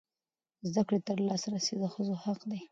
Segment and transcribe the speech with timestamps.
[0.71, 2.61] زده کړې ته لاسرسی د ښځو حق دی.